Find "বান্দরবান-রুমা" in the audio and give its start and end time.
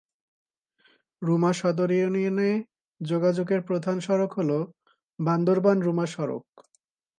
5.19-6.05